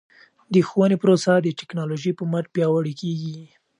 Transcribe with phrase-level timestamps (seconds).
[0.53, 3.37] د ښوونې پروسه د ټکنالوژۍ په مټ پیاوړې کیږي.